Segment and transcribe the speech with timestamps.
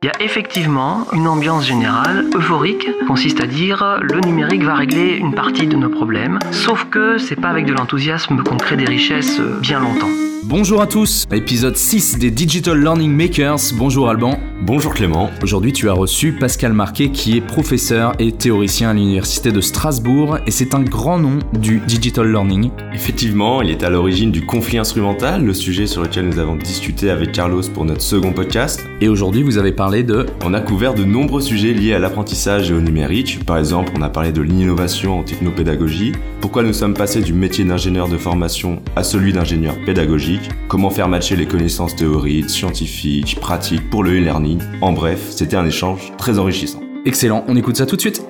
[0.00, 5.16] Il y a effectivement une ambiance générale euphorique, consiste à dire le numérique va régler
[5.16, 8.84] une partie de nos problèmes, sauf que c'est pas avec de l'enthousiasme qu'on crée des
[8.84, 10.06] richesses bien longtemps.
[10.44, 13.72] Bonjour à tous, épisode 6 des Digital Learning Makers.
[13.74, 14.38] Bonjour Alban.
[14.62, 15.30] Bonjour Clément.
[15.42, 20.38] Aujourd'hui, tu as reçu Pascal Marquet qui est professeur et théoricien à l'université de Strasbourg
[20.46, 22.70] et c'est un grand nom du digital learning.
[22.94, 27.10] Effectivement, il est à l'origine du conflit instrumental, le sujet sur lequel nous avons discuté
[27.10, 28.86] avec Carlos pour notre second podcast.
[29.00, 32.70] Et aujourd'hui, vous avez parlé de On a couvert de nombreux sujets liés à l'apprentissage
[32.70, 33.44] et au numérique.
[33.46, 37.64] Par exemple, on a parlé de l'innovation en technopédagogie, pourquoi nous sommes passés du métier
[37.64, 40.50] d'ingénieur de formation à celui d'ingénieur pédagogique?
[40.68, 44.60] Comment faire matcher les connaissances théoriques, scientifiques, pratiques pour le e-learning?
[44.82, 46.80] En bref, c'était un échange très enrichissant.
[47.06, 48.22] Excellent, on écoute ça tout de suite.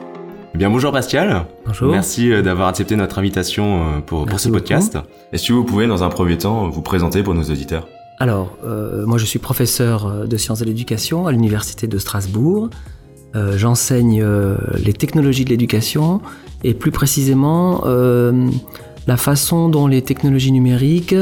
[0.55, 1.45] Eh bien bonjour Pascal.
[1.67, 1.91] Bonjour.
[1.91, 4.97] Merci euh, d'avoir accepté notre invitation euh, pour, pour ce podcast.
[5.33, 7.89] Est-ce que vous pouvez dans un premier temps vous présenter pour nos auditeurs?
[8.21, 12.71] Alors, euh, moi je suis professeur de sciences de l'éducation à l'université de Strasbourg.
[13.55, 14.25] J'enseigne
[14.83, 16.20] les technologies de l'éducation
[16.65, 17.84] et plus précisément
[19.09, 21.15] la façon dont les technologies numériques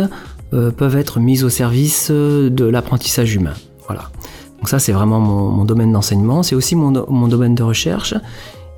[0.53, 3.55] euh, peuvent être mises au service euh, de l'apprentissage humain.
[3.87, 4.11] Voilà.
[4.59, 6.43] Donc ça, c'est vraiment mon, domaine d'enseignement.
[6.43, 6.93] C'est aussi mon,
[7.29, 8.15] domaine de recherche.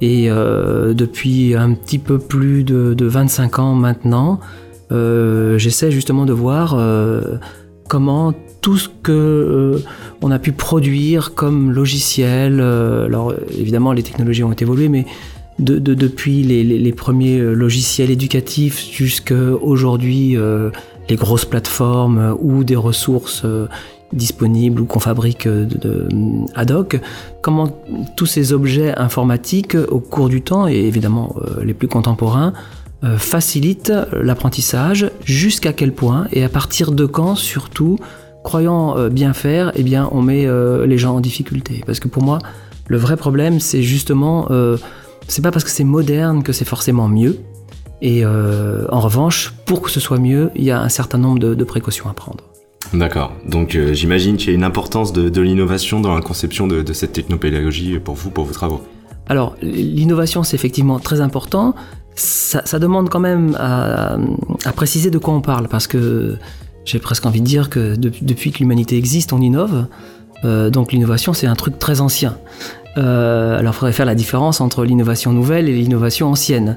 [0.00, 4.40] Et euh, depuis un petit peu plus de, 25 ans maintenant,
[4.90, 6.74] j'essaie justement de voir
[7.88, 9.82] comment tout ce que
[10.22, 15.06] on a pu produire comme logiciel, alors évidemment les technologies ont évolué, mais
[15.58, 20.36] depuis les, premiers logiciels éducatifs jusqu'à aujourd'hui
[21.08, 23.66] les grosses plateformes ou des ressources euh,
[24.12, 25.66] disponibles ou qu'on fabrique euh,
[26.54, 27.00] ad hoc,
[27.42, 27.68] comment
[28.16, 32.52] tous ces objets informatiques au cours du temps, et évidemment euh, les plus contemporains,
[33.16, 37.96] facilitent l'apprentissage, jusqu'à quel point et à partir de quand surtout,
[38.42, 40.48] croyant bien faire, eh bien on met
[40.84, 41.82] les gens en difficulté.
[41.86, 42.40] Parce que pour moi,
[42.88, 44.48] le vrai problème, c'est justement,
[45.28, 47.38] c'est pas parce que c'est moderne que c'est forcément mieux,
[48.00, 51.38] et euh, en revanche, pour que ce soit mieux, il y a un certain nombre
[51.38, 52.44] de, précautions à prendre.
[52.94, 53.32] D'accord.
[53.46, 57.12] Donc euh, j'imagine qu'il y a une importance de, l'innovation dans la conception de, cette
[57.12, 58.82] technopédagogie pour vous, pour vos travaux.
[59.26, 61.74] Alors l'innovation, c'est effectivement très important.
[62.18, 64.18] Ça, demande quand même à,
[64.74, 66.36] préciser de quoi on parle, parce que
[66.84, 69.86] j'ai presque envie de dire que depuis que l'humanité existe, on innove.
[70.44, 72.36] Euh, donc l'innovation, c'est un truc très ancien.
[72.96, 76.76] alors il faudrait faire la différence entre l'innovation nouvelle et l'innovation ancienne.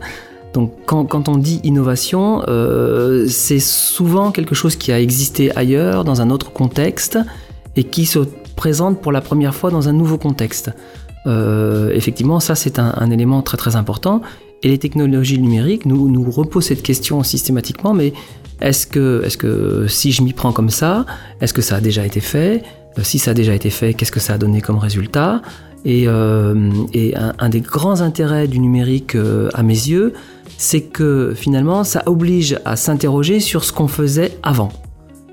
[0.53, 6.21] Donc quand, on dit innovation, euh, c'est souvent quelque chose qui a existé ailleurs, dans
[6.21, 7.17] un autre contexte,
[7.75, 8.19] et qui se
[8.55, 10.71] présente pour la première fois dans un nouveau contexte.
[11.25, 14.21] Euh, effectivement, ça c'est un, élément très très important.
[14.63, 18.13] Et les technologies numériques nous, nous reposent cette question systématiquement, mais
[18.61, 21.05] est-ce que, est que si je m'y prends comme ça,
[21.41, 22.63] est-ce que ça a déjà été fait?
[22.97, 25.41] Euh, Si ça a déjà été fait, qu'est-ce que ça a donné comme résultat?
[25.83, 29.17] Et, un, des grands intérêts du numérique
[29.55, 30.13] à mes yeux,
[30.59, 34.71] c'est que finalement, ça oblige à s'interroger sur ce qu'on faisait avant.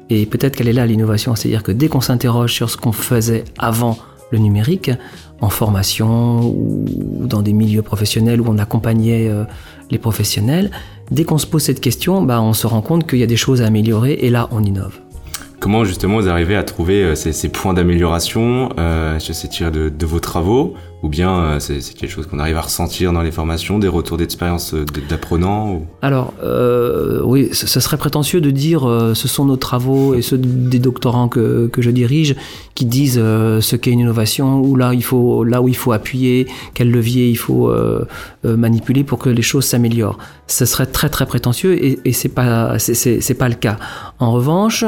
[0.08, 3.44] Et peut-être qu'elle est là l'innovation, c'est-à-dire que dès qu'on s'interroge sur ce qu'on faisait
[3.58, 3.98] avant
[4.30, 4.90] le numérique,
[5.40, 6.84] en formation ou
[7.26, 9.44] dans des milieux professionnels où on accompagnait euh,
[9.90, 10.70] les professionnels,
[11.10, 13.36] dès qu'on se pose cette question, bah, on se rend compte qu'il y a des
[13.36, 15.00] choses à améliorer et là, on innove.
[15.60, 20.20] Comment justement vous arrivez à trouver euh, ces, points d'amélioration euh, c'est tiré de, vos
[20.20, 23.88] travaux ou bien euh, c'est quelque chose qu'on arrive à ressentir dans les formations, des
[23.88, 26.32] retours d'expérience euh, d'apprenants Alors
[27.24, 28.80] oui, ce serait prétentieux de dire
[29.14, 32.36] ce sont nos travaux et ceux des doctorants que, que je dirige
[32.74, 36.46] qui disent ce qu'est une innovation ou là il faut là où il faut appuyer,
[36.74, 37.72] quel levier il faut
[38.44, 40.18] manipuler pour que les choses s'améliorent.
[40.46, 43.76] Ce serait très très prétentieux et, et c'est pas pas le cas.
[44.18, 44.84] En revanche,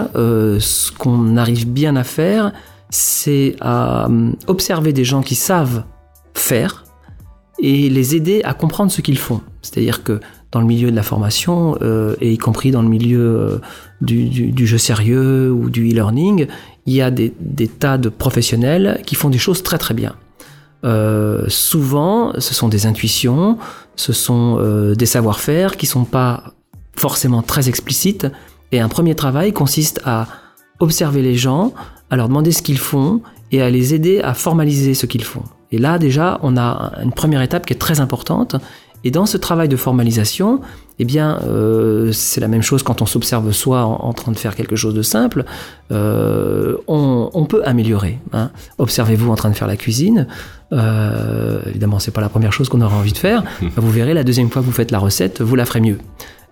[0.61, 2.53] ce qu'on arrive bien à faire,
[2.91, 4.09] c'est à
[4.47, 5.85] observer des gens qui savent
[6.35, 6.85] faire
[7.63, 9.41] et les aider à comprendre ce qu'ils font.
[9.63, 10.21] C'est-à-dire que
[10.53, 13.59] dans le milieu de la formation, euh, et y compris dans le milieu euh,
[14.01, 16.47] du, jeu sérieux ou du e-learning,
[16.87, 17.33] il y a des,
[17.79, 20.17] tas de professionnels qui font des choses très très bien.
[20.85, 23.59] Euh, souvent, ce sont des intuitions,
[23.97, 24.59] ce sont
[24.97, 26.55] des savoir-faire qui sont pas
[26.97, 28.27] forcément très explicites.
[28.73, 30.27] Et un premier travail consiste à
[30.81, 31.73] observer les gens,
[32.11, 33.21] à leur demander ce qu'ils font
[33.53, 35.45] et à les aider à formaliser ce qu'ils font.
[35.73, 38.57] Et là, déjà, on a une première étape qui est très importante.
[39.03, 40.61] Et dans ce travail de formalisation,
[40.99, 44.55] eh bien, euh, c'est la même chose quand on s'observe soi en, train de faire
[44.55, 45.45] quelque chose de simple.
[45.91, 48.19] Euh, on, peut améliorer.
[48.35, 48.51] Hein.
[48.77, 50.27] Observez-vous en train de faire la cuisine.
[50.73, 53.43] Euh, évidemment, c'est pas la première chose qu'on aura envie de faire.
[53.77, 55.99] Vous verrez, la deuxième fois que vous faites la recette, vous la ferez mieux.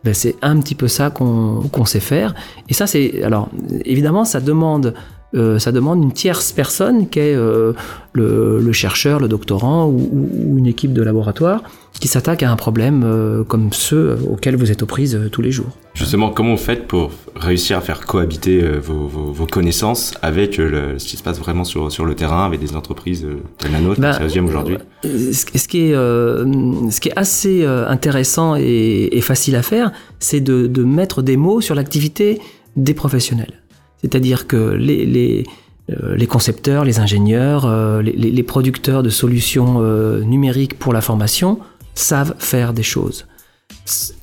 [0.05, 2.35] Ben, c'est un petit peu ça qu'on sait faire.
[2.69, 3.49] Et ça, c'est alors
[3.85, 4.95] évidemment, ça demande
[5.35, 7.75] euh, ça demande une tierce personne qui est euh,
[8.15, 11.63] le, le, chercheur, le doctorant ou, ou, une équipe de laboratoire
[12.01, 15.51] qui s'attaque à un problème euh, comme ceux auxquels vous êtes aux prises tous les
[15.51, 15.77] jours.
[15.93, 20.99] Justement, comment vous faites pour réussir à faire cohabiter vos, vos, vos, connaissances avec le,
[20.99, 23.27] ce qui se passe vraiment sur, sur le terrain, avec des entreprises
[23.61, 24.01] comme la nôtre,
[24.45, 24.79] aujourd'hui?
[25.03, 30.69] ce, qui est, ce qui est assez intéressant et, et facile à faire, c'est de,
[30.69, 32.41] de mettre des mots sur l'activité
[32.77, 33.55] des professionnels.
[34.03, 35.47] C'est-à-dire que les, les,
[35.91, 41.01] euh, les, concepteurs, les ingénieurs, euh, les, les, producteurs de solutions euh, numériques pour la
[41.01, 41.59] formation
[41.95, 43.27] savent faire des choses.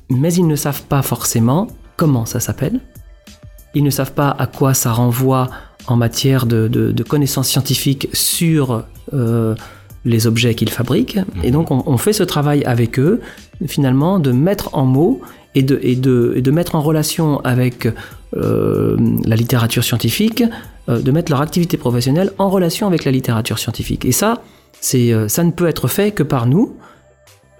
[0.08, 2.80] Mais ils ne savent pas forcément comment ça s'appelle.
[3.74, 5.48] Ils ne savent pas à quoi ça renvoie
[5.88, 8.84] en matière de, de, de connaissances scientifiques sur
[10.04, 11.18] les objets qu'ils fabriquent.
[11.42, 13.20] Et donc on, on, fait ce travail avec eux,
[13.66, 15.20] finalement, de mettre en mots
[15.56, 17.88] et de, et de, et de mettre en relation avec
[18.36, 20.44] euh, la littérature scientifique,
[20.88, 24.04] euh, de mettre leur activité professionnelle en relation avec la littérature scientifique.
[24.04, 24.42] Et ça,
[24.80, 26.76] c'est, euh, ça ne peut être fait que par nous,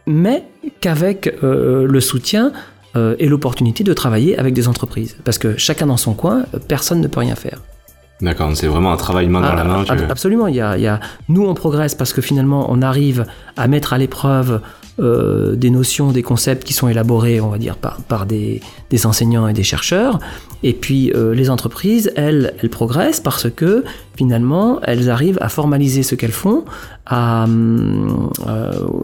[0.06, 0.44] mais
[0.81, 2.52] qu'avec le soutien
[2.94, 5.16] et l'opportunité de travailler avec des entreprises.
[5.25, 7.60] Parce que chacun dans son coin, personne ne peut rien faire.
[8.22, 9.84] D'accord, c'est vraiment un travail main dans la main.
[9.88, 12.80] Ah, absolument, il y, a, il y a, nous on progresse parce que finalement on
[12.80, 13.26] arrive
[13.56, 14.60] à mettre à l'épreuve
[14.98, 19.04] euh, des notions, des concepts qui sont élaborés, on va dire, par, par des, des,
[19.04, 20.18] enseignants et des chercheurs.
[20.62, 23.84] Et puis euh, les entreprises, elles, elles progressent parce que
[24.16, 26.64] finalement, elles arrivent à formaliser ce qu'elles font
[27.04, 28.08] à, euh,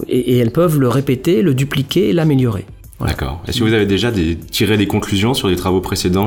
[0.08, 2.64] et, et, elles peuvent le répéter, le dupliquer, l'améliorer.
[3.02, 3.14] Voilà.
[3.14, 3.43] D'accord.
[3.49, 6.26] Est-ce que vous avez déjà des, tiré des conclusions sur les travaux précédents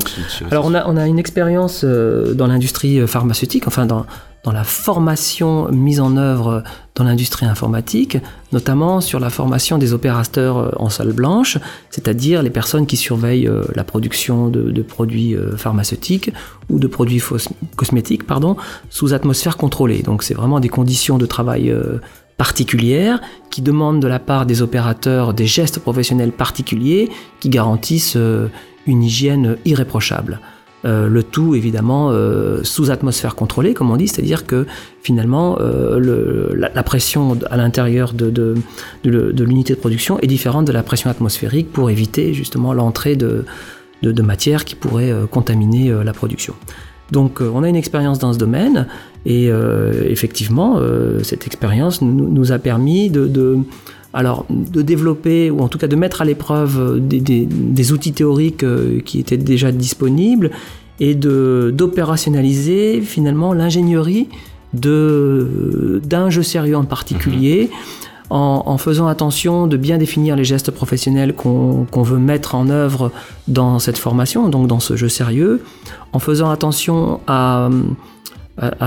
[0.51, 4.06] Alors on a, on a une expérience euh, dans l'industrie pharmaceutique, enfin dans,
[4.45, 6.63] dans la formation mise en œuvre
[6.94, 8.18] dans l'industrie informatique,
[8.51, 11.57] notamment sur la formation des opérateurs euh, en salle blanche,
[11.89, 16.31] c'est-à-dire les personnes qui surveillent euh, la production de, de produits euh, pharmaceutiques
[16.69, 17.21] ou de produits
[17.75, 18.56] cosmétiques pardon,
[18.89, 20.04] sous atmosphère contrôlée.
[20.04, 21.74] Donc c'est vraiment des conditions de travail
[22.37, 27.09] particulières qui demandent de la part des opérateurs des gestes professionnels particuliers
[27.39, 28.17] qui garantissent
[28.85, 30.39] une hygiène irréprochable.
[30.85, 34.67] Euh, le tout évidemment euh, sous atmosphère contrôlée, comme on dit, c'est-à-dire que
[35.01, 38.55] finalement euh, le, la, pression à l'intérieur de, de,
[39.03, 43.45] l'unité de production est différente de la pression atmosphérique pour éviter justement l'entrée de,
[44.21, 46.53] matières qui pourraient contaminer la production.
[47.12, 48.88] Donc on a une expérience dans ce domaine
[49.25, 49.50] et
[50.07, 50.80] effectivement
[51.24, 53.60] cette expérience nous, a permis de,
[54.81, 59.38] développer ou en tout cas de mettre à l'épreuve des, outils théoriques euh, qui étaient
[59.38, 60.52] déjà disponibles
[61.00, 64.28] et d'opérationnaliser finalement l'ingénierie
[64.74, 67.69] d'un jeu sérieux en particulier.
[67.72, 68.05] Mmh.
[68.30, 73.12] En, faisant attention de bien définir les gestes professionnels qu'on qu veut mettre en œuvre
[73.48, 75.63] dans cette formation, donc dans ce jeu sérieux,
[76.12, 77.69] en faisant attention à,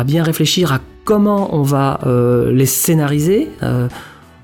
[0.04, 3.48] bien réfléchir à comment on va euh, les scénariser.
[3.62, 3.88] Euh,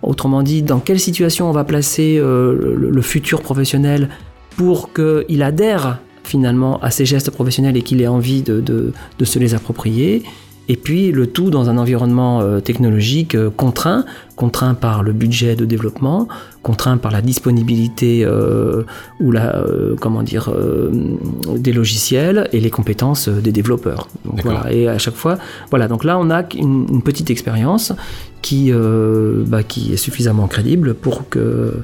[0.05, 4.11] Autrement dit, dans quelle situation on va placer euh, le, futur professionnel
[4.57, 8.93] pour qu'il adhère finalement à ces gestes professionnels et qu'il ait envie de,
[9.23, 10.23] se les approprier.
[10.69, 14.05] Et puis le tout dans un environnement euh, technologique euh, contraint,
[14.37, 16.27] contraint par le budget de développement,
[16.63, 18.85] contraint par la disponibilité euh,
[19.21, 20.91] ou la euh, comment dire euh,
[21.57, 24.09] des logiciels et les compétences des développeurs.
[24.25, 24.73] Donc, voilà.
[24.73, 25.37] Et à chaque fois,
[25.71, 25.89] voilà.
[25.89, 27.93] Donc là, on a une, une petite expérience
[28.41, 31.75] qui bah, qui est suffisamment crédible pour que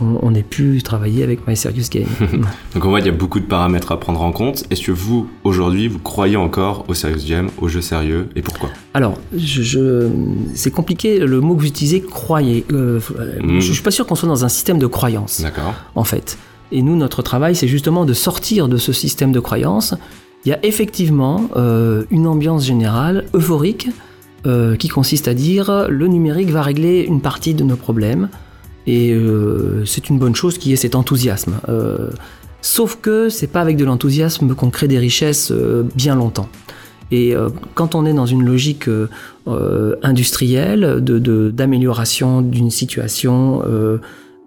[0.00, 2.06] on, ait pu travailler avec My Serious Game.
[2.74, 4.64] Donc on voit qu'il y a beaucoup de paramètres à prendre en compte.
[4.70, 8.70] Est-ce que vous, aujourd'hui, vous croyez encore au Serious Game, au jeu sérieux, et pourquoi?
[8.94, 10.08] Alors, je, je
[10.54, 12.64] c'est compliqué, le mot que vous utilisez, croyez.
[12.72, 13.60] Euh, mmh.
[13.60, 15.40] Je, je suis pas sûr qu'on soit dans un système de croyance.
[15.40, 15.74] D'accord.
[15.94, 16.38] En fait.
[16.72, 19.94] Et nous, notre travail, c'est justement de sortir de ce système de croyance.
[20.44, 23.88] Il y a effectivement euh, une ambiance générale euphorique
[24.46, 28.28] euh, qui consiste à dire le numérique va régler une partie de nos problèmes.
[28.86, 31.54] Et euh, c'est une bonne chose qu'il y ait cet enthousiasme.
[31.68, 32.10] Euh,
[32.60, 36.48] sauf que c'est pas avec de l'enthousiasme qu'on crée des richesses euh, bien longtemps.
[37.10, 43.62] Et euh, quand on est dans une logique euh, industrielle d'amélioration de, d'une situation,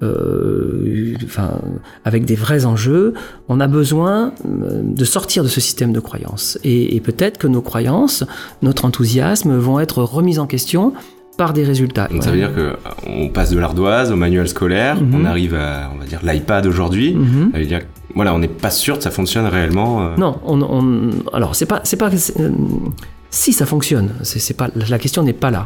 [0.01, 1.51] enfin,
[2.03, 3.13] avec des vrais enjeux,
[3.47, 6.59] on a besoin de sortir de ce système de croyances.
[6.63, 8.23] Et, et peut-être que nos croyances,
[8.61, 10.93] notre enthousiasme vont être remis en question
[11.37, 12.07] par des résultats.
[12.11, 12.65] Donc ça veut dire que
[13.05, 15.17] on passe de l'ardoise au manuel scolaire, mm -hmm.
[15.21, 17.09] on arrive à, on va dire, l'iPad aujourd'hui.
[17.13, 17.51] Mm -hmm.
[17.53, 17.81] Ça veut dire,
[18.17, 19.91] voilà, on n'est pas sûr que ça fonctionne réellement.
[20.01, 20.17] Euh...
[20.23, 20.83] Non, on, on,
[21.37, 22.49] alors c'est pas, c'est pas, euh,
[23.41, 25.63] si ça fonctionne, c'est pas, la question n'est pas là.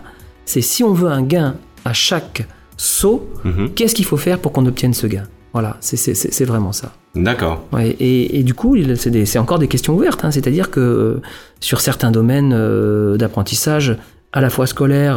[0.52, 1.50] C'est si on veut un gain
[1.92, 2.38] à chaque
[2.78, 3.68] saut, mm -hmm.
[3.76, 5.28] qu'est-ce qu'il faut faire pour qu'on obtienne ce gain?
[5.54, 6.88] Voilà, c'est- vraiment ça.
[7.30, 7.58] D'accord.
[7.76, 8.74] Ouais, et, et du coup,
[9.26, 10.22] c'est encore des questions ouvertes.
[10.26, 10.32] hein.
[10.36, 11.22] C'est-à-dire que euh,
[11.70, 13.88] sur certains domaines euh, d'apprentissage,
[14.38, 15.16] à la fois scolaire,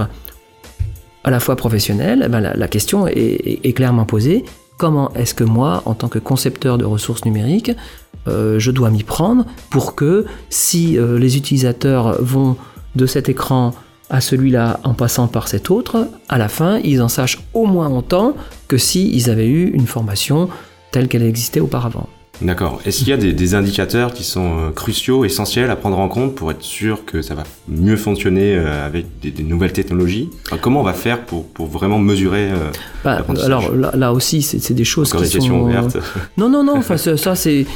[1.25, 4.45] à la fois professionnel, eh ben, la, question est, clairement posée.
[4.77, 7.73] Comment est-ce que moi, en tant que concepteur de ressources numériques,
[8.29, 12.57] euh, je dois m'y prendre pour que si euh, les utilisateurs vont
[12.95, 13.75] de cet écran
[14.11, 17.89] à celui-là en passant par cet autre, à la fin, ils en sachent au moins
[17.89, 18.35] autant
[18.69, 20.49] que s'ils avaient eu une formation
[20.91, 22.09] telle qu'elle existait auparavant.
[22.43, 22.81] D'accord.
[22.85, 26.09] Est-ce qu'il y a des, des indicateurs qui sont euh, cruciaux, essentiels à prendre en
[26.09, 30.29] compte pour être sûr que ça va mieux fonctionner euh, avec des, des nouvelles technologies?
[30.47, 32.57] Enfin, Comment on va faire pour, pour vraiment mesurer euh,
[33.05, 35.61] Bah, alors là, là aussi, c'est des choses encore qui sont...
[35.61, 35.97] ouvertes
[36.37, 36.77] Non, non, non.
[36.77, 37.67] Enfin, ça, c'est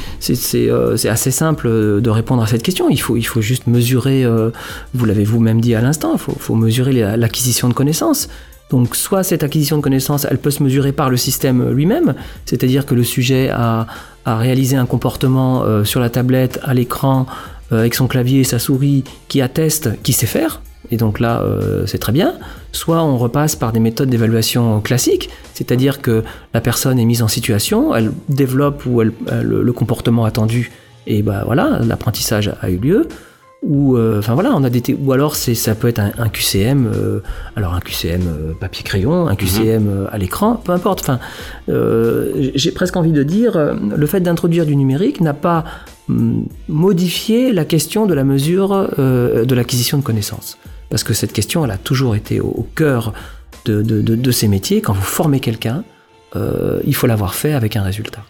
[0.55, 2.89] euh, assez simple euh, de répondre à cette question.
[2.89, 4.23] Il faut il faut juste mesurer.
[4.25, 4.49] euh,
[4.93, 6.11] vous l'avez vous-même dit à l'instant.
[6.13, 8.27] Il faut, faut mesurer la- l'acquisition de connaissances.
[8.69, 12.13] Donc, soit cette acquisition de connaissances, elle peut se mesurer par le système lui-même,
[12.45, 13.87] c'est-à-dire que le sujet a,
[14.25, 17.25] réalisé un comportement euh, sur la tablette, à l'écran,
[17.71, 20.61] euh, avec son clavier et sa souris, qui atteste qu'il sait faire.
[20.91, 22.35] Et donc là, euh, c'est très bien.
[22.71, 26.23] Soit on repasse par des méthodes d'évaluation classiques, c'est-à-dire que
[26.53, 30.71] la personne est mise en situation, elle développe le comportement attendu,
[31.07, 33.07] et ben voilà, l'apprentissage a eu lieu.
[33.61, 36.29] Ou euh, enfin voilà, on a des ou alors c'est ça peut être un, un
[36.29, 37.19] QCM, euh,
[37.57, 41.01] alors un QCM euh, papier crayon, un QCM euh, à l'écran, peu importe.
[41.01, 41.19] Enfin,
[41.67, 45.65] j'ai presque envie de dire, le fait d'introduire du numérique n'a pas
[46.07, 50.57] hum, modifié la question de la mesure de l'acquisition de connaissances,
[50.89, 53.13] parce que cette question, elle a toujours été au, au cœur
[53.65, 54.79] de, de, de- de ces métiers.
[54.81, 55.83] Quand vous formez quelqu'un,
[56.35, 58.21] il faut l'avoir fait avec un résultat.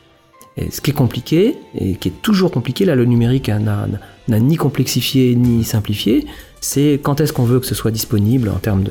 [0.71, 3.87] Ce qui est compliqué, et qui est toujours compliqué, là le numérique n'a
[4.27, 6.27] n'a ni complexifié ni simplifié,
[6.61, 8.83] c'est quand est-ce qu'on veut que ce soit disponible en termes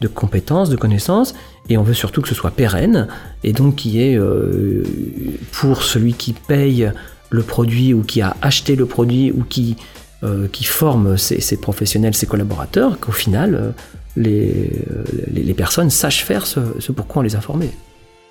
[0.00, 1.34] de, compétences, de connaissances,
[1.68, 3.08] et on veut surtout que ce soit pérenne,
[3.44, 4.82] et donc qui est euh,
[5.52, 6.90] pour celui qui paye
[7.30, 9.76] le produit ou qui a acheté le produit ou qui,
[10.22, 13.70] euh, forme ses, professionnels, ses collaborateurs, qu'au final, euh,
[14.16, 17.70] les, euh, les personnes sachent faire ce, ce pourquoi on les a formés.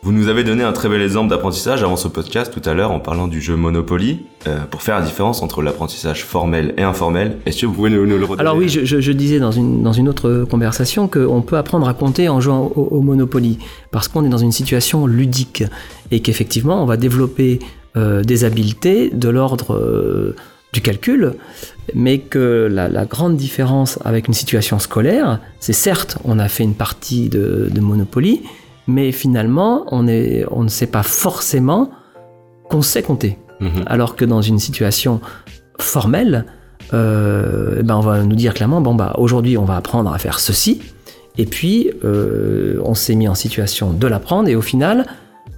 [0.05, 2.91] Vous nous avez donné un très bel exemple d'apprentissage avant ce podcast tout à l'heure
[2.91, 4.19] en parlant du jeu Monopoly.
[4.45, 8.05] Euh, pour faire la différence entre l'apprentissage formel et informel, est-ce que vous pouvez nous,
[8.05, 11.87] le redonner Alors oui, je, disais dans une, dans une autre conversation qu'on peut apprendre
[11.87, 13.57] à compter en jouant au, Monopoly,
[13.89, 15.63] parce qu'on est dans une situation ludique,
[16.11, 17.57] et qu'effectivement on va développer
[17.97, 20.35] euh, des habiletés de l'ordre euh,
[20.71, 21.33] du calcul,
[21.95, 26.75] mais que la, grande différence avec une situation scolaire, c'est certes on a fait une
[26.75, 28.43] partie de Monopoly,
[28.87, 31.89] mais finalement on, est, on ne sait pas forcément
[32.69, 33.37] qu'on sait compter.
[33.59, 33.83] Mhm.
[33.87, 35.21] Alors que dans une situation
[35.79, 36.45] formelle,
[36.93, 40.39] euh, ben on va nous dire clairement, bon bah aujourd'hui on va apprendre à faire
[40.39, 40.81] ceci,
[41.37, 45.05] et puis euh, on s'est mis en situation de l'apprendre, et au final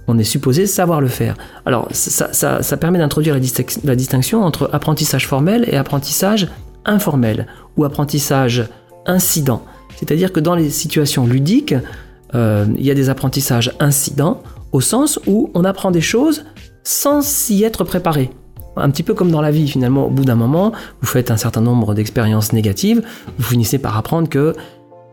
[0.06, 1.36] on est supposé savoir le faire.
[1.66, 6.48] Alors ça, ça- ça permet d'introduire la, distinc- la distinction entre apprentissage formel et apprentissage
[6.86, 8.66] informel, ou apprentissage
[9.06, 9.62] incident.
[9.96, 11.74] C'est-à-dire que dans les situations ludiques,
[12.34, 14.42] euh, il y a des apprentissages incidents,
[14.72, 16.44] au sens où on apprend des choses
[16.84, 18.30] sans s'y être préparé.
[18.76, 21.36] Un petit peu comme dans la vie, finalement, au bout d'un moment, vous faites un
[21.36, 23.02] certain nombre d'expériences négatives,
[23.38, 24.54] vous finissez par apprendre que,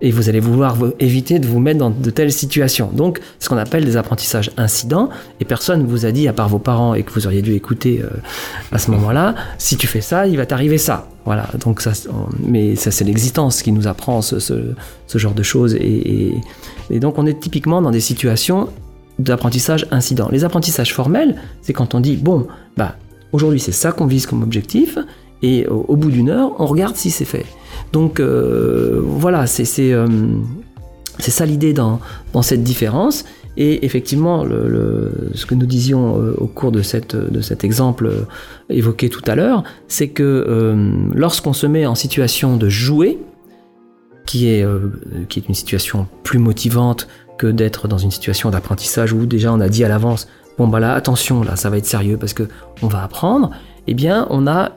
[0.02, 2.90] et vous allez vouloir éviter de vous mettre dans de telles situations.
[2.94, 5.10] Donc, ce qu'on appelle des apprentissages incidents,
[5.40, 7.54] et personne ne vous a dit, à part vos parents, et que vous auriez dû
[7.54, 8.10] écouter euh,
[8.72, 11.08] à ce moment-là, si tu fais ça, il va t'arriver ça.
[11.24, 11.92] Voilà, donc ça,
[12.46, 14.76] mais ça c'est l'existence qui nous apprend ce,
[15.16, 16.36] genre de choses, et,
[16.92, 18.70] donc on est typiquement dans des situations
[19.18, 20.30] d'apprentissage incident.
[20.32, 22.46] Les apprentissages formels, c'est quand on dit bon,
[22.78, 22.96] bah
[23.32, 25.00] aujourd'hui c'est ça qu'on vise comme objectif,
[25.42, 27.46] et au bout d'une heure, on regarde si c'est fait.
[27.96, 30.08] Donc euh, voilà, euh,
[31.18, 32.02] c'est ça l'idée dans,
[32.42, 33.24] cette différence.
[33.56, 37.16] Et effectivement, ce que nous disions euh, au cours de, cet
[37.64, 38.12] exemple
[38.68, 40.76] évoqué tout à l'heure, c'est que
[41.14, 43.18] lorsqu'on se met en situation de jouer,
[44.26, 44.68] qui est,
[45.30, 49.62] qui est une situation plus motivante que d'être dans une situation d'apprentissage où déjà on
[49.62, 52.44] a dit à l'avance, bon bah là attention, là ça va être sérieux parce que
[52.82, 53.52] on va apprendre,
[53.88, 54.74] eh bien on a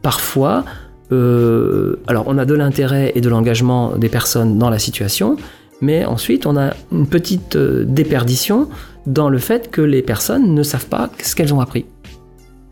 [0.00, 0.64] parfois,
[1.12, 5.36] euh, alors on a de l'intérêt et de l'engagement des personnes dans la situation,
[5.80, 8.68] mais ensuite on a une petite euh, déperdition
[9.06, 11.84] dans le fait que les personnes ne savent pas ce qu'elles ont appris.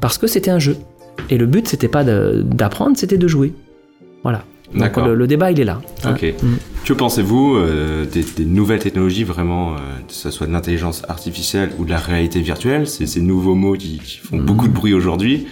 [0.01, 0.77] Parce que c'était un jeu.
[1.31, 3.53] Et le but c'était pas d'apprendre, c'était de jouer.
[4.23, 4.45] Voilà.
[4.75, 5.81] Donc le, le débat il est là.
[6.03, 6.15] hein.
[6.15, 6.35] Ok.
[6.43, 6.47] Mm.
[6.85, 9.77] Que pensez-vous euh, des, des nouvelles technologies, vraiment, euh,
[10.09, 13.75] que ce soit de l'intelligence artificielle ou de la réalité virtuelle, ces, ces nouveaux mots
[13.75, 14.45] qui, qui font Mhm.
[14.45, 15.47] beaucoup de bruit aujourd'hui,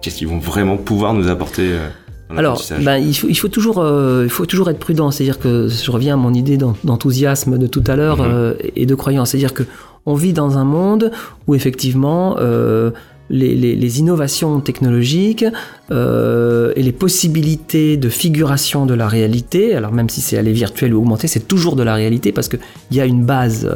[0.00, 1.88] qu'est-ce qu'ils vont vraiment pouvoir nous apporter euh,
[2.36, 5.10] Alors, ben, il, faut, il, faut toujours, euh, il faut toujours être prudent.
[5.10, 8.28] C'est-à-dire que je reviens à mon idée d'en- d'enthousiasme de tout à l'heure Mhm.
[8.32, 9.30] euh, et de croyance.
[9.30, 9.64] C'est-à-dire que
[10.06, 11.10] on vit dans un monde
[11.48, 12.90] où effectivement euh,
[13.28, 15.44] les, innovations technologiques
[15.90, 20.94] euh, et les possibilités de figuration de la réalité, alors même si c'est aller virtuel
[20.94, 22.60] ou augmenté, c'est toujours de la réalité parce qu'il
[22.92, 23.68] y a une base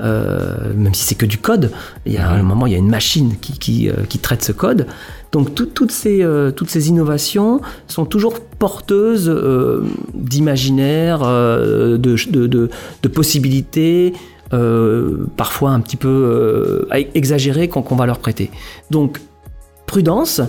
[0.00, 1.70] euh, même si c'est que du code,
[2.06, 4.86] il y a un moment, il y a une machine qui, qui, traite ce code.
[5.32, 6.26] Donc toutes, ces,
[6.56, 9.32] toutes ces innovations sont toujours porteuses
[10.12, 14.12] d'imaginaire, de, de, de, possibilités,
[14.52, 18.50] euh, parfois un petit peu euh, exagéré qu'on va leur prêter.
[18.90, 19.20] Donc
[19.86, 20.40] prudence,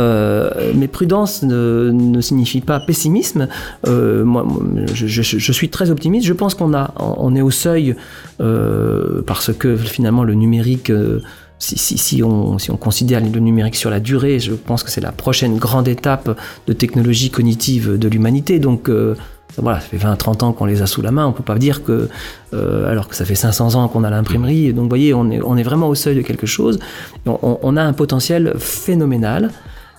[0.00, 3.48] euh, mais prudence ne, ne, signifie pas pessimisme.
[3.86, 4.46] Euh, moi,
[4.94, 6.26] je, suis très optimiste.
[6.26, 7.94] Je pense qu'on a, on est au seuil
[8.40, 10.92] euh, parce que finalement le numérique.
[11.62, 15.12] Si, on, si on considère le numérique sur la durée, je pense que c'est la
[15.12, 18.58] prochaine grande étape de technologie cognitive de l'humanité.
[18.58, 18.90] Donc,
[19.58, 21.84] voilà, ça fait 20-30 ans qu'on les a sous la main, on peut pas dire
[21.84, 22.08] que,
[22.54, 25.58] alors que ça fait 500 ans qu'on a l'imprimerie, donc vous voyez, on est, on
[25.58, 26.78] est vraiment au seuil de quelque chose,
[27.26, 29.50] on, a un potentiel phénoménal,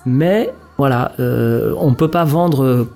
[0.05, 2.87] mais voilà, euh, on ne peut pas vendre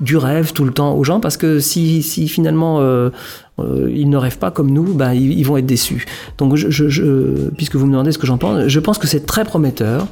[0.00, 3.10] du rêve tout le temps aux gens parce que si, si finalement euh,
[3.58, 6.06] ils ne rêvent pas comme nous, ben, ils, vont être déçus.
[6.38, 9.26] Donc, je, je, puisque vous me demandez ce que j'en pense, je pense que c'est
[9.26, 10.06] très prometteur.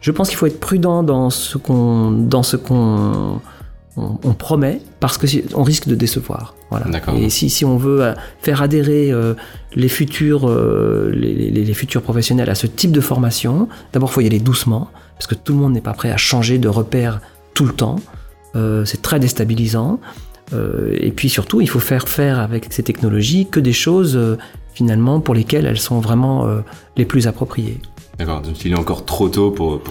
[0.00, 3.40] Je pense qu'il faut être prudent dans ce qu'on, dans ce qu'on
[3.98, 6.54] on, promet parce que on risque de décevoir.
[6.70, 6.86] Voilà.
[7.16, 9.34] Et si, si, on veut euh, faire adhérer euh,
[9.74, 14.26] les futurs euh, les, futurs professionnels à ce type de formation, d'abord il faut y
[14.26, 17.20] aller doucement parce que tout le monde n'est pas prêt à changer de repère
[17.54, 17.96] tout le temps.
[18.84, 20.00] c'est très déstabilisant.
[20.52, 24.18] et puis surtout, il faut faire faire avec ces technologies que des choses
[24.74, 26.46] finalement pour lesquelles elles sont vraiment
[26.96, 27.80] les plus appropriées.
[28.18, 29.82] D'accord, donc il est encore trop tôt pour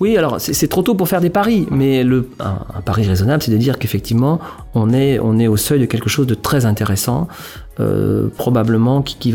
[0.00, 2.02] oui, alors c'est trop tôt pour faire des paris, mais
[2.40, 4.40] un, pari raisonnable, c'est de dire qu'effectivement,
[4.74, 7.28] on est, au seuil de quelque chose de très intéressant,
[7.80, 9.34] euh, probablement qui,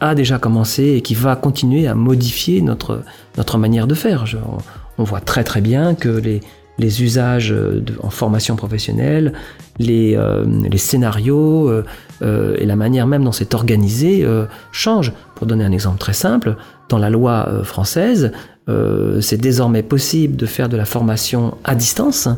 [0.00, 3.04] a déjà commencé et qui va continuer à modifier notre,
[3.58, 4.24] manière de faire.
[4.98, 9.34] on, voit très très bien que les, usages de, en formation professionnelle,
[9.78, 10.44] les, euh,
[10.76, 11.68] scénarios
[12.22, 14.26] euh, et la manière même dont c'est organisé
[14.72, 15.12] changent.
[15.36, 16.56] Pour donner un exemple très simple,
[16.90, 18.32] dans la loi française,
[18.68, 22.28] euh, c'est désormais possible de faire de la formation à distance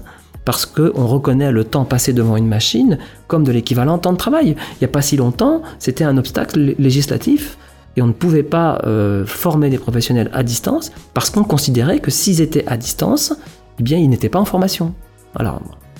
[0.45, 4.57] parce qu'on reconnaît le temps passé devant une machine comme de l'équivalent temps de travail.
[4.73, 7.59] Il n'y a pas si longtemps, c'était un obstacle législatif
[7.97, 12.11] et on ne pouvait pas euh, former des professionnels à distance parce qu'on considérait que
[12.11, 13.35] s'ils étaient à distance,
[13.79, 14.95] eh ils n'étaient pas en formation.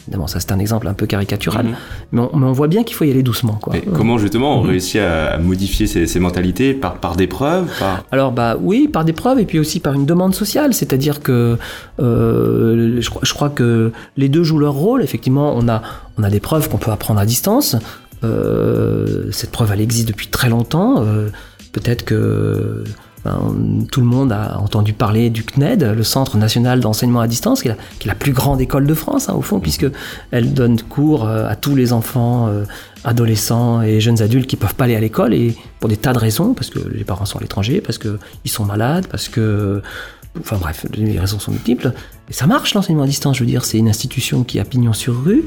[0.07, 1.75] Évidemment, ça c'est un exemple un peu caricatural, mhm.
[2.13, 3.55] mais, on, voit bien qu'il faut y aller doucement.
[3.55, 3.75] Quoi.
[3.95, 4.71] comment justement on mhm.
[4.71, 7.71] réussit à, modifier ces, mentalités par, par des preuves
[8.11, 11.57] Alors bah oui, par des preuves et puis aussi par une demande sociale, c'est-à-dire que
[12.01, 15.03] euh, je, crois que les deux jouent leur rôle.
[15.03, 15.83] Effectivement, on a,
[16.19, 17.77] on a des preuves qu'on peut apprendre à distance.
[18.25, 21.03] Euh, cette preuve, elle existe depuis très longtemps.
[21.05, 21.29] Euh,
[21.73, 22.85] peut-être que
[23.25, 27.69] tout le monde a entendu parler du CNED, le Centre national d'enseignement à distance, qui
[27.69, 29.87] est, la, plus grande école de France, hein, au fond, puisque
[30.31, 32.65] elle donne cours euh, à tous les enfants, euh,
[33.05, 36.19] adolescents et jeunes adultes qui peuvent pas aller à l'école, et pour des tas de
[36.19, 39.83] raisons, parce que les parents sont à l'étranger, parce qu'ils sont malades, parce que
[40.41, 41.93] Enfin bref, les raisons sont multiples.
[42.31, 44.95] Et ça marche l'enseignement à distance, je veux dire, c'est une institution qui a pignon
[44.95, 45.45] sur rue.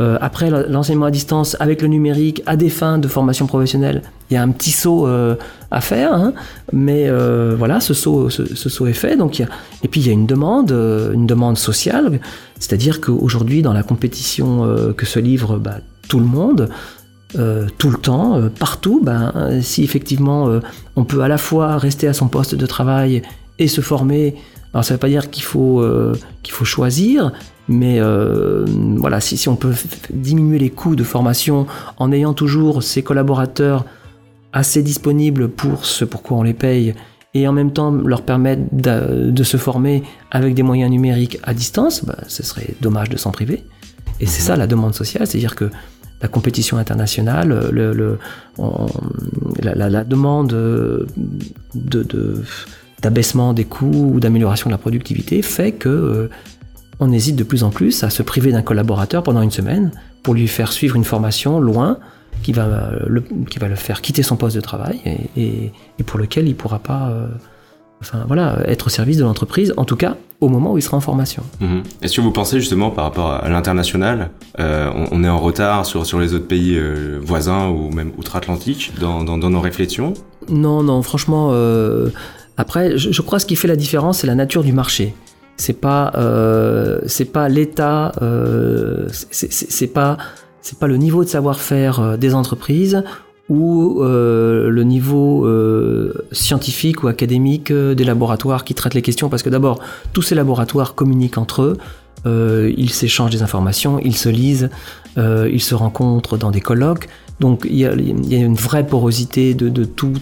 [0.00, 4.34] Euh, après l'enseignement à distance avec le numérique à des fins de formation professionnelle, il
[4.34, 5.36] y a un petit saut euh,
[5.70, 6.32] à faire, hein.
[6.72, 9.16] mais euh, voilà, ce saut, ce, saut est fait.
[9.16, 12.18] Donc et puis il y a une demande, une demande sociale,
[12.58, 15.76] c'est-à-dire qu'aujourd'hui dans la compétition que se livre bah,
[16.08, 16.70] tout le monde,
[17.78, 20.60] tout le temps, partout, ben, si effectivement
[20.96, 23.22] on peut à la fois rester à son poste de travail
[23.58, 24.34] et se former.
[24.72, 27.32] Alors ça ne veut pas dire qu'il faut, euh, qu'il faut choisir,
[27.68, 28.64] mais euh,
[28.96, 29.72] voilà, si, si, on peut
[30.12, 33.84] diminuer les coûts de formation en ayant toujours ses collaborateurs
[34.52, 36.94] assez disponibles pour ce pourquoi on les paye,
[37.34, 42.04] et en même temps leur permettre de, se former avec des moyens numériques à distance,
[42.04, 43.64] bah, ce serait dommage de s'en priver.
[44.20, 45.70] Et c'est ça la demande sociale, c'est-à-dire que
[46.22, 48.18] la compétition internationale, le, le
[49.60, 51.06] la, la, demande de,
[51.74, 52.42] de
[53.04, 56.30] d'abaissement des coûts ou d'amélioration de la productivité fait que euh,
[57.00, 60.32] on hésite de plus en plus à se priver d'un collaborateur pendant une semaine pour
[60.32, 61.98] lui faire suivre une formation loin
[62.42, 65.00] qui va le, qui va le faire quitter son poste de travail
[65.36, 65.70] et,
[66.06, 67.26] pour lequel il ne pourra pas euh,
[68.00, 70.96] enfin, voilà, être au service de l'entreprise, en tout cas au moment où il sera
[70.96, 71.42] en formation.
[71.60, 71.82] Mhm.
[72.00, 76.06] Est-ce que vous pensez justement par rapport à l'international, euh, on, est en retard sur,
[76.06, 76.78] sur les autres pays
[77.20, 80.14] voisins ou même outre-Atlantique dans, dans, nos réflexions?
[80.48, 81.50] Non, non, franchement,
[82.56, 85.14] après, je, crois que ce qui fait la différence, c'est la nature du marché.
[85.56, 90.18] C'est pas, euh, c'est pas l'État, euh, c'est pas,
[90.60, 93.02] c'est pas le niveau de savoir-faire euh, des entreprises
[93.50, 95.46] ou le niveau
[96.32, 99.80] scientifique ou académique des laboratoires qui traitent les questions, parce que d'abord,
[100.14, 101.76] tous ces laboratoires communiquent entre
[102.24, 104.70] eux, ils s'échangent des informations, ils se lisent,
[105.18, 107.06] ils se rencontrent dans des colloques.
[107.40, 110.16] Donc il y, a, une vraie porosité de, tout,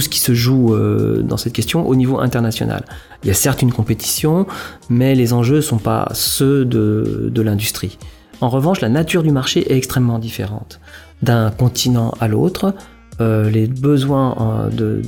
[0.00, 2.84] ce qui se joue euh, dans cette question au niveau international.
[3.22, 4.46] Il y a certes une compétition,
[4.90, 7.98] mais les enjeux ne sont pas ceux de, l'industrie.
[8.40, 10.80] En revanche, la nature du marché est extrêmement différente.
[11.22, 12.74] D'un continent à l'autre,
[13.20, 15.02] euh, les besoins euh,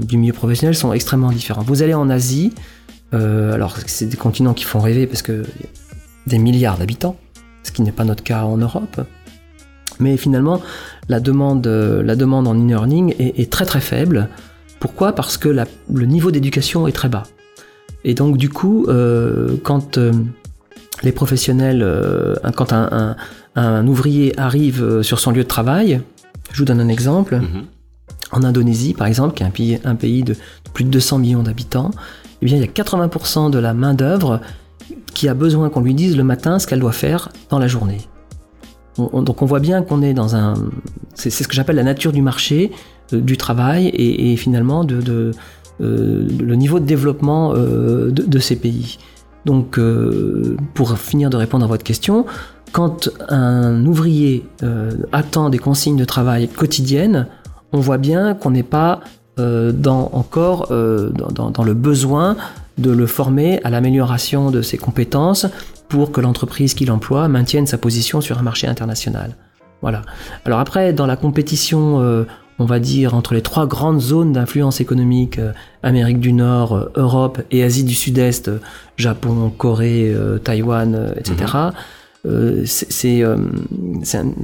[0.00, 1.62] du milieu professionnel sont extrêmement différents.
[1.62, 2.52] Vous allez en Asie,
[3.12, 5.42] alors c'est des continents qui font rêver parce que
[6.26, 7.16] des milliards d'habitants,
[7.62, 9.02] ce qui n'est pas notre cas en Europe.
[10.02, 10.60] Mais finalement,
[11.08, 14.28] la demande, euh, la demande en e-learning est, très très faible.
[14.80, 15.12] Pourquoi?
[15.12, 17.22] Parce que le niveau d'éducation est très bas.
[18.04, 20.10] Et donc du coup, euh, quand euh,
[21.04, 21.86] les professionnels,
[22.56, 26.00] quand un, ouvrier arrive sur son lieu de travail,
[26.52, 27.36] je vous donne un exemple.
[27.36, 27.64] Mhm.
[28.32, 30.34] En Indonésie, par exemple, qui est un pays, un pays de
[30.72, 31.90] plus de 200 millions d'habitants,
[32.40, 34.40] eh bien, il y a 80% de la main-d'œuvre
[35.12, 38.08] qui a besoin qu'on lui dise le matin ce qu'elle doit faire dans la journée
[38.98, 40.54] donc on voit bien qu'on est dans un...
[41.14, 42.72] C'est ce que j'appelle la nature du marché,
[43.12, 45.32] euh, du travail et, finalement de,
[45.80, 48.98] euh, le niveau de développement euh, de, ces pays.
[49.44, 49.78] Donc
[50.74, 52.26] pour finir de répondre à votre question,
[52.70, 54.46] quand un ouvrier
[55.10, 57.26] attend des consignes de travail quotidiennes,
[57.72, 59.00] on voit bien qu'on n'est pas
[59.36, 62.36] encore dans, le besoin
[62.78, 65.46] de le former à l'amélioration de ses compétences
[65.92, 69.36] pour que l'entreprise qui l'emploie maintienne sa position sur un marché international.
[69.82, 70.00] Voilà.
[70.46, 72.24] Alors après, dans la compétition, euh,
[72.58, 75.52] on va dire, entre les trois grandes zones d'influence économique, euh,
[75.82, 78.50] Amérique du Nord, euh, Europe et Asie du Sud-Est,
[78.96, 81.36] Japon, Corée, Taïwan, etc.,
[82.24, 82.64] mhm.
[82.64, 83.22] c'est,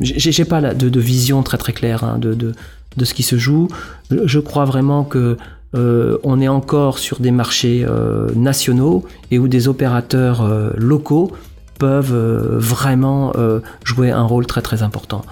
[0.03, 2.53] j'ai pas de, de, vision très très claire hein, de, de,
[2.99, 3.69] de, ce qui se joue.
[4.11, 5.39] Je crois vraiment que
[5.75, 11.33] euh, on est encore sur des marchés euh, nationaux et où des opérateurs euh, locaux
[11.79, 13.33] peuvent vraiment
[13.85, 15.25] jouer un rôle très très important.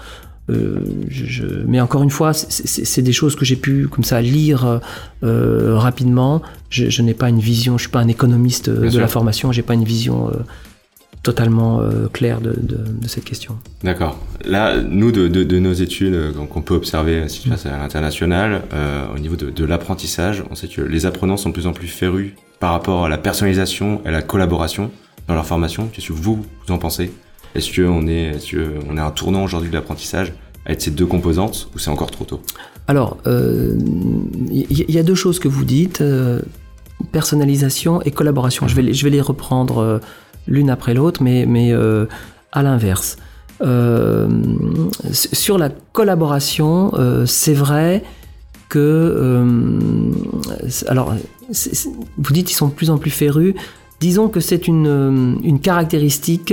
[1.66, 4.80] mais encore une fois, c'est des choses que j'ai pu comme ça lire
[5.22, 6.42] rapidement.
[6.70, 9.74] Je, n'ai pas une vision, je suis pas un économiste de la formation, j'ai pas
[9.74, 10.30] une vision
[11.22, 12.56] totalement euh, clair de,
[13.08, 13.58] cette question.
[13.82, 14.18] D'accord.
[14.44, 19.06] Là, nous, de, nos études euh, qu'on peut observer si tu passes à l'international, euh,
[19.12, 22.32] au niveau de, l'apprentissage, on sait que les apprenants sont de plus en plus férus
[22.60, 24.92] par rapport à la personnalisation et à la collaboration
[25.26, 25.88] dans leur formation.
[25.92, 27.10] Qu'est-ce que vous, vous en pensez?
[27.56, 28.56] Est-ce qu'on est, est,
[28.88, 30.32] on est un tournant aujourd'hui de l'apprentissage
[30.64, 32.40] avec ces deux composantes ou c'est encore trop tôt?
[32.86, 36.04] Alors, il y, a deux choses que vous dites
[37.10, 38.68] personnalisation et collaboration.
[38.68, 40.00] Je vais, je vais les reprendre
[40.46, 42.06] l'une après l'autre, mais, mais euh,
[42.52, 43.16] à l'inverse.
[43.62, 44.28] Euh,
[45.12, 48.02] sur la collaboration, euh, c'est vrai
[48.68, 49.42] que...
[50.88, 51.14] alors,
[52.18, 53.54] vous dites qu'ils sont de plus en plus férus.
[54.00, 56.52] Disons que c'est une, une, caractéristique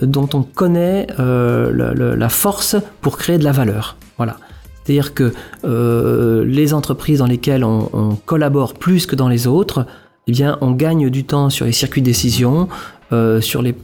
[0.00, 3.96] dont on connaît la, force pour créer de la valeur.
[4.16, 4.36] Voilà.
[4.84, 5.34] C'est-à-dire que
[6.44, 9.84] les entreprises dans lesquelles on, on, collabore plus que dans les autres,
[10.28, 12.68] eh bien, on gagne du temps sur les circuits de décision,
[13.12, 13.74] euh, sur, les,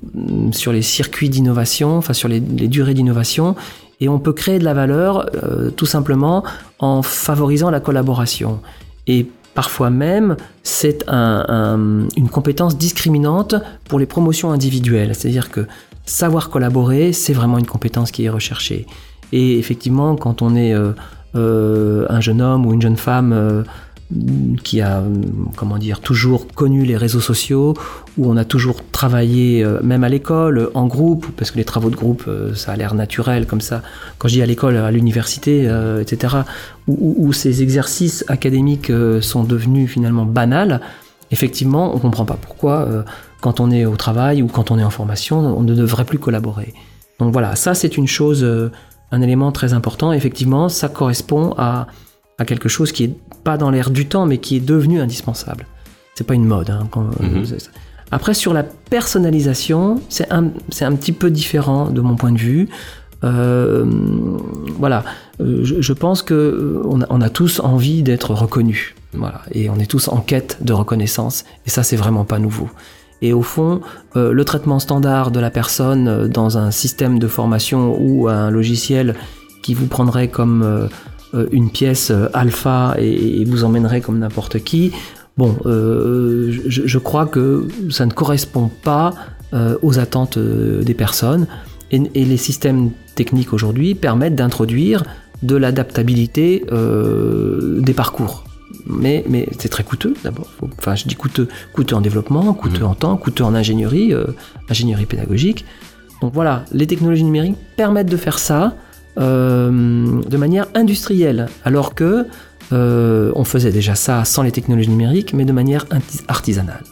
[0.52, 3.56] sur les circuits d'innovation, enfin sur les, durées d'innovation,
[4.00, 6.44] et on peut créer de la valeur euh, tout simplement
[6.78, 8.60] en favorisant la collaboration.
[9.06, 13.56] Et parfois même, c'est une compétence discriminante
[13.88, 15.14] pour les promotions individuelles.
[15.14, 15.66] C'est-à-dire que
[16.04, 18.86] savoir collaborer, c'est vraiment une compétence qui est recherchée.
[19.32, 23.64] Et effectivement, quand on est euh, un jeune homme ou une jeune femme
[24.62, 25.02] qui a
[25.56, 27.74] comment dire toujours connu les réseaux sociaux
[28.16, 31.90] où on a toujours travaillé euh, même à l'école en groupe parce que les travaux
[31.90, 33.82] de groupe euh, ça a l'air naturel comme ça
[34.18, 36.36] quand je dis à l'école à l'université euh, etc
[36.86, 40.80] où, ces exercices académiques sont devenus finalement banals
[41.32, 43.04] effectivement on comprend pas pourquoi
[43.40, 46.20] quand on est au travail ou quand on est en formation on ne devrait plus
[46.20, 46.74] collaborer.
[47.18, 48.46] Donc voilà ça c'est une chose
[49.10, 50.12] un élément très important.
[50.12, 51.88] Effectivement ça correspond à
[52.38, 55.66] à quelque chose qui est pas dans l'air du temps, mais qui est devenu indispensable.
[56.14, 56.70] C'est pas une mode.
[56.70, 56.88] Hein,
[57.20, 57.44] mhm.
[58.10, 62.68] Après, sur la personnalisation, c'est un, un, petit peu différent de mon point de vue.
[63.24, 63.84] Euh,
[64.78, 65.04] voilà,
[65.40, 69.70] euh, je, pense que euh, on a, on a tous envie d'être reconnus, voilà, et
[69.70, 72.68] on est tous en quête de reconnaissance, et ça c'est vraiment pas nouveau.
[73.22, 73.80] Et au fond,
[74.14, 79.14] le traitement standard de la personne dans un système de formation ou un logiciel
[79.66, 80.86] qui vous prendrait comme euh,
[81.52, 84.92] une pièce euh, alpha et, vous emmènerait comme n'importe qui.
[85.36, 89.14] Bon, euh, je, crois que ça ne correspond pas
[89.82, 91.46] aux attentes des personnes
[91.90, 95.02] et, les systèmes techniques aujourd'hui permettent d'introduire
[95.42, 98.44] de l'adaptabilité euh, des parcours.
[98.86, 100.48] Mais, mais c'est très coûteux d'abord.
[100.78, 104.26] Enfin, je dis coûteux, coûteux en développement, coûteux en temps, coûteux en ingénierie, euh,
[104.68, 105.64] ingénierie pédagogique.
[106.22, 108.74] Donc voilà, les technologies numériques permettent de faire ça
[109.18, 112.26] euh, de manière industrielle, alors que
[112.72, 116.82] euh, on faisait déjà ça sans les technologies numériques, mais de manière artis- artisanale.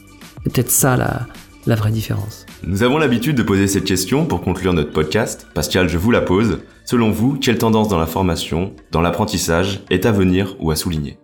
[0.45, 1.27] C'est peut-être ça la,
[1.67, 2.47] la vraie différence.
[2.67, 5.47] Nous avons l'habitude de poser cette question pour conclure notre podcast.
[5.55, 6.61] Pascal, je vous la pose.
[6.85, 11.19] Selon vous, quelle tendance dans la formation, dans l'apprentissage, est à venir ou à souligner?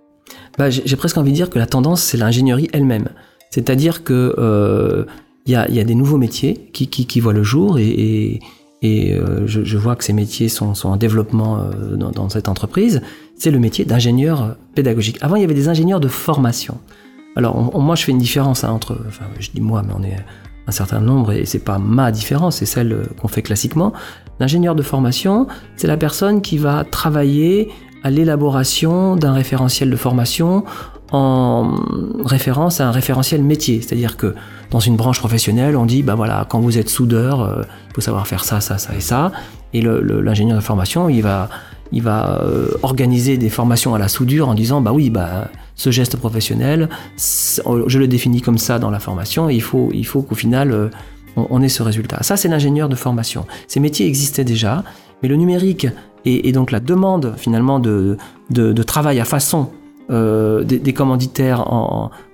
[0.59, 3.09] Bah, j'ai presque envie de dire que la tendance, c'est l'ingénierie elle-même.
[3.51, 5.05] C'est-à-dire que euh,
[5.47, 7.79] il y, a, il y a des nouveaux métiers qui, qui, qui voient le jour
[7.79, 8.41] et, et,
[8.83, 12.29] et, euh, je, je vois que ces métiers sont, sont en développement euh, dans, dans
[12.29, 13.03] cette entreprise.
[13.37, 15.19] C'est le métier d'ingénieur pédagogique.
[15.21, 16.79] Avant, il y avait des ingénieurs de formation.
[17.37, 19.93] Alors, on- on- moi, je fais une différence hein, entre, enfin, je dis moi, mais
[19.99, 20.17] on est
[20.67, 23.93] un certain nombre et c'est pas ma différence, c'est celle euh, qu'on fait classiquement.
[24.41, 27.69] L'ingénieur de formation, c'est la personne qui va travailler
[28.03, 30.65] à l'élaboration d'un référentiel de formation
[31.13, 31.75] en
[32.25, 33.81] référence à un référentiel métier.
[33.81, 34.35] C'est-à-dire que
[34.71, 38.01] dans une branche professionnelle, on dit, bah voilà, quand vous êtes soudeur, euh, il faut
[38.01, 39.33] savoir faire ça, ça, ça et ça.
[39.73, 41.49] Et l'ingénieur de formation, il va,
[41.93, 45.91] il va euh, organiser des formations à la soudure en disant, bah oui, bah ce
[45.91, 50.05] geste professionnel, c'est- je le définis comme ça dans la formation, et il faut, il
[50.07, 50.89] faut qu'au final, euh,
[51.37, 52.23] on, ait ce résultat.
[52.23, 53.47] Ça, c'est l'ingénieur de formation.
[53.69, 54.83] Ces métiers existaient déjà,
[55.23, 55.87] mais le numérique
[56.25, 58.19] et, donc la demande finalement de,
[58.51, 59.71] de travail à façon
[60.11, 61.65] euh, des, commanditaires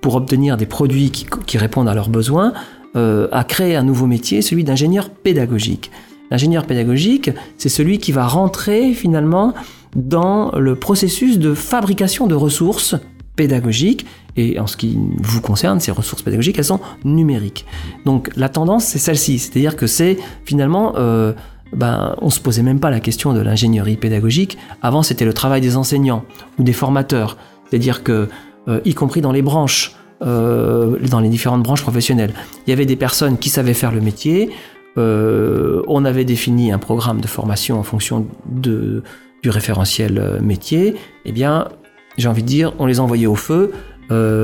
[0.00, 2.52] pour obtenir des produits qui, répondent à leurs besoins
[2.96, 5.90] euh, a créé un nouveau métier, celui d'ingénieur pédagogique.
[6.30, 9.52] L'ingénieur pédagogique, c'est celui qui va rentrer finalement
[9.94, 12.96] dans le processus de fabrication de ressources
[13.36, 14.06] pédagogiques.
[14.38, 17.66] Et en ce qui vous concerne, ces ressources pédagogiques, elles sont numériques.
[18.06, 19.38] Donc la tendance, c'est celle-ci.
[19.38, 20.94] C'est-à-dire que c'est finalement...
[20.96, 21.32] Euh,
[21.72, 24.56] ben, on se posait même pas la question de l'ingénierie pédagogique.
[24.82, 26.24] Avant, c'était le travail des enseignants
[26.60, 27.36] ou des formateurs.
[27.68, 28.28] C'est-à-dire que,
[28.68, 32.32] euh, y compris dans les branches, euh, dans les différentes branches professionnelles,
[32.66, 34.50] il y avait des personnes qui savaient faire le métier.
[34.98, 39.02] Euh, on avait défini un programme de formation en fonction de,
[39.42, 40.94] du référentiel métier.
[41.24, 41.68] Eh bien,
[42.16, 43.72] j'ai envie de dire, on les envoyait au feu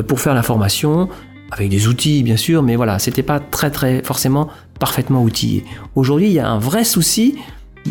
[0.09, 1.09] pour faire la formation
[1.53, 4.49] avec des outils bien sûr, mais voilà, c'était pas très très forcément
[4.81, 5.65] parfaitement outillé.
[5.95, 7.37] Aujourd'hui, il y a un vrai souci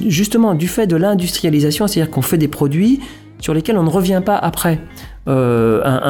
[0.07, 2.99] justement du fait de l'industrialisation, c'est-à-dire qu'on fait des produits
[3.41, 4.79] sur lesquels on ne revient pas après.
[5.27, 6.01] Euh, un,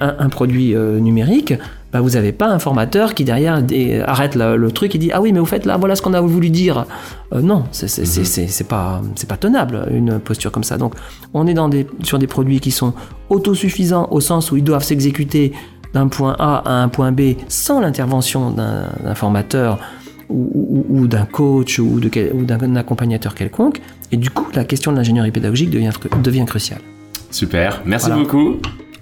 [0.00, 1.52] un- un- un produit euh, numérique,
[1.92, 3.62] bah, vous n'avez pas un formateur qui derrière
[4.06, 6.14] arrête le, le truc et dit ah oui mais au fait là voilà ce qu'on
[6.14, 6.86] a voulu dire.
[7.34, 8.04] Euh, non, c'est c'est-
[8.68, 10.78] pas c'est pas tenable une posture comme ça.
[10.78, 10.94] Donc
[11.34, 12.94] on est dans des, sur des produits qui sont
[13.28, 15.52] autosuffisants au sens où ils doivent s'exécuter
[15.92, 19.78] d'un point A à un point B sans l'intervention d'un formateur
[20.28, 23.80] ou, ou- ou d'un coach ou d'un accompagnateur quelconque.
[24.12, 25.90] Et du coup, la question de l'ingénierie pédagogique devient,
[26.22, 26.80] devient cruciale.
[27.30, 28.22] Super, merci Voilà.
[28.22, 28.56] beaucoup.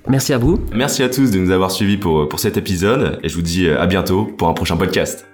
[0.08, 0.60] Merci à vous.
[0.74, 3.68] Merci à tous de nous avoir suivis pour, pour cet épisode et je vous dis
[3.68, 5.26] à bientôt pour un prochain podcast.